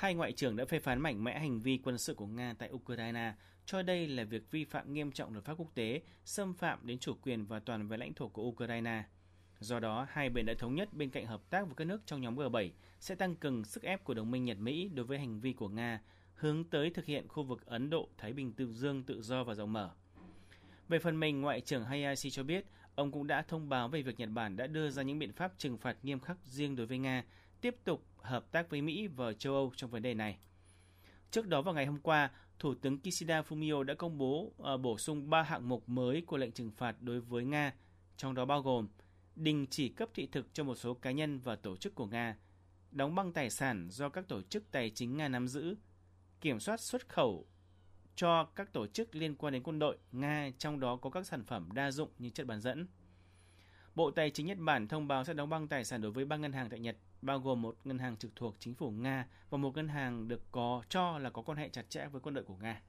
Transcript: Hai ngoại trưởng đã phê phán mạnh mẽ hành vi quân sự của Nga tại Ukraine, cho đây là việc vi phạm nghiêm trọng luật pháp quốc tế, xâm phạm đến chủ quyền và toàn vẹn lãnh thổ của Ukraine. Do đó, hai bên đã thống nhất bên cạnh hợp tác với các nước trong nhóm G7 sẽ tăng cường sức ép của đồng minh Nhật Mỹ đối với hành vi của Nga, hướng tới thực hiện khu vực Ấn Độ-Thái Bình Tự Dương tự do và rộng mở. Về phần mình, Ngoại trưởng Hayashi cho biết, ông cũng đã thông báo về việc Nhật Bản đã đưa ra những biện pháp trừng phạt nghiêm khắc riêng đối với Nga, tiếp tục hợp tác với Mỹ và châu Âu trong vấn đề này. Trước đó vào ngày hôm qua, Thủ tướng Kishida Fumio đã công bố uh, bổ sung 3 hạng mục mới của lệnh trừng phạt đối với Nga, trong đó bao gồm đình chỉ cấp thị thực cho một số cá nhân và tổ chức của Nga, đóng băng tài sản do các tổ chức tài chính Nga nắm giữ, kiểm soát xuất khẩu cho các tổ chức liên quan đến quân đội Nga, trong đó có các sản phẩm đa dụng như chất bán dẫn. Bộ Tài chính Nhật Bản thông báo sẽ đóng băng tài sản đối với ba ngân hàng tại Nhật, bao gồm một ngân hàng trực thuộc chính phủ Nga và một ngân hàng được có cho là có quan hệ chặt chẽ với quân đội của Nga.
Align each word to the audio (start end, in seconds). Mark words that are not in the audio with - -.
Hai 0.00 0.14
ngoại 0.14 0.32
trưởng 0.32 0.56
đã 0.56 0.64
phê 0.64 0.78
phán 0.78 1.00
mạnh 1.00 1.24
mẽ 1.24 1.38
hành 1.38 1.60
vi 1.60 1.78
quân 1.82 1.98
sự 1.98 2.14
của 2.14 2.26
Nga 2.26 2.54
tại 2.58 2.70
Ukraine, 2.72 3.34
cho 3.66 3.82
đây 3.82 4.08
là 4.08 4.24
việc 4.24 4.50
vi 4.50 4.64
phạm 4.64 4.92
nghiêm 4.92 5.12
trọng 5.12 5.32
luật 5.32 5.44
pháp 5.44 5.54
quốc 5.58 5.74
tế, 5.74 6.02
xâm 6.24 6.54
phạm 6.54 6.78
đến 6.86 6.98
chủ 6.98 7.14
quyền 7.22 7.46
và 7.46 7.60
toàn 7.60 7.88
vẹn 7.88 8.00
lãnh 8.00 8.14
thổ 8.14 8.28
của 8.28 8.42
Ukraine. 8.42 9.04
Do 9.58 9.80
đó, 9.80 10.06
hai 10.10 10.30
bên 10.30 10.46
đã 10.46 10.54
thống 10.58 10.74
nhất 10.74 10.94
bên 10.94 11.10
cạnh 11.10 11.26
hợp 11.26 11.50
tác 11.50 11.66
với 11.66 11.74
các 11.76 11.84
nước 11.84 12.02
trong 12.06 12.20
nhóm 12.20 12.36
G7 12.36 12.70
sẽ 13.00 13.14
tăng 13.14 13.36
cường 13.36 13.64
sức 13.64 13.82
ép 13.82 14.04
của 14.04 14.14
đồng 14.14 14.30
minh 14.30 14.44
Nhật 14.44 14.58
Mỹ 14.58 14.90
đối 14.94 15.06
với 15.06 15.18
hành 15.18 15.40
vi 15.40 15.52
của 15.52 15.68
Nga, 15.68 16.00
hướng 16.34 16.64
tới 16.64 16.90
thực 16.90 17.04
hiện 17.04 17.28
khu 17.28 17.42
vực 17.42 17.66
Ấn 17.66 17.90
Độ-Thái 17.90 18.32
Bình 18.32 18.52
Tự 18.52 18.72
Dương 18.72 19.02
tự 19.02 19.22
do 19.22 19.44
và 19.44 19.54
rộng 19.54 19.72
mở. 19.72 19.90
Về 20.88 20.98
phần 20.98 21.20
mình, 21.20 21.40
Ngoại 21.40 21.60
trưởng 21.60 21.84
Hayashi 21.84 22.30
cho 22.30 22.42
biết, 22.42 22.64
ông 22.94 23.12
cũng 23.12 23.26
đã 23.26 23.42
thông 23.42 23.68
báo 23.68 23.88
về 23.88 24.02
việc 24.02 24.18
Nhật 24.18 24.30
Bản 24.30 24.56
đã 24.56 24.66
đưa 24.66 24.90
ra 24.90 25.02
những 25.02 25.18
biện 25.18 25.32
pháp 25.32 25.52
trừng 25.58 25.78
phạt 25.78 25.96
nghiêm 26.02 26.20
khắc 26.20 26.36
riêng 26.44 26.76
đối 26.76 26.86
với 26.86 26.98
Nga, 26.98 27.24
tiếp 27.60 27.76
tục 27.84 28.04
hợp 28.16 28.52
tác 28.52 28.70
với 28.70 28.82
Mỹ 28.82 29.06
và 29.06 29.32
châu 29.32 29.54
Âu 29.54 29.72
trong 29.76 29.90
vấn 29.90 30.02
đề 30.02 30.14
này. 30.14 30.38
Trước 31.30 31.46
đó 31.46 31.62
vào 31.62 31.74
ngày 31.74 31.86
hôm 31.86 31.98
qua, 31.98 32.30
Thủ 32.58 32.74
tướng 32.74 32.98
Kishida 32.98 33.42
Fumio 33.42 33.82
đã 33.82 33.94
công 33.94 34.18
bố 34.18 34.52
uh, 34.74 34.80
bổ 34.80 34.98
sung 34.98 35.30
3 35.30 35.42
hạng 35.42 35.68
mục 35.68 35.88
mới 35.88 36.20
của 36.20 36.36
lệnh 36.36 36.52
trừng 36.52 36.70
phạt 36.70 36.96
đối 37.00 37.20
với 37.20 37.44
Nga, 37.44 37.74
trong 38.16 38.34
đó 38.34 38.44
bao 38.44 38.62
gồm 38.62 38.88
đình 39.36 39.66
chỉ 39.70 39.88
cấp 39.88 40.08
thị 40.14 40.28
thực 40.32 40.54
cho 40.54 40.64
một 40.64 40.74
số 40.74 40.94
cá 40.94 41.10
nhân 41.10 41.40
và 41.40 41.56
tổ 41.56 41.76
chức 41.76 41.94
của 41.94 42.06
Nga, 42.06 42.36
đóng 42.90 43.14
băng 43.14 43.32
tài 43.32 43.50
sản 43.50 43.88
do 43.90 44.08
các 44.08 44.28
tổ 44.28 44.42
chức 44.42 44.70
tài 44.70 44.90
chính 44.90 45.16
Nga 45.16 45.28
nắm 45.28 45.48
giữ, 45.48 45.76
kiểm 46.40 46.60
soát 46.60 46.80
xuất 46.80 47.08
khẩu 47.08 47.46
cho 48.16 48.44
các 48.44 48.72
tổ 48.72 48.86
chức 48.86 49.14
liên 49.14 49.34
quan 49.34 49.52
đến 49.52 49.62
quân 49.62 49.78
đội 49.78 49.98
Nga, 50.12 50.50
trong 50.58 50.80
đó 50.80 50.96
có 50.96 51.10
các 51.10 51.26
sản 51.26 51.44
phẩm 51.44 51.68
đa 51.72 51.90
dụng 51.90 52.10
như 52.18 52.30
chất 52.30 52.46
bán 52.46 52.60
dẫn. 52.60 52.86
Bộ 53.94 54.10
Tài 54.10 54.30
chính 54.30 54.46
Nhật 54.46 54.58
Bản 54.58 54.88
thông 54.88 55.08
báo 55.08 55.24
sẽ 55.24 55.34
đóng 55.34 55.48
băng 55.48 55.68
tài 55.68 55.84
sản 55.84 56.02
đối 56.02 56.12
với 56.12 56.24
ba 56.24 56.36
ngân 56.36 56.52
hàng 56.52 56.70
tại 56.70 56.80
Nhật, 56.80 56.96
bao 57.22 57.38
gồm 57.38 57.62
một 57.62 57.76
ngân 57.84 57.98
hàng 57.98 58.16
trực 58.16 58.36
thuộc 58.36 58.56
chính 58.58 58.74
phủ 58.74 58.90
Nga 58.90 59.26
và 59.50 59.58
một 59.58 59.76
ngân 59.76 59.88
hàng 59.88 60.28
được 60.28 60.42
có 60.52 60.82
cho 60.88 61.18
là 61.18 61.30
có 61.30 61.42
quan 61.42 61.58
hệ 61.58 61.68
chặt 61.68 61.90
chẽ 61.90 62.06
với 62.06 62.20
quân 62.20 62.34
đội 62.34 62.44
của 62.44 62.56
Nga. 62.56 62.82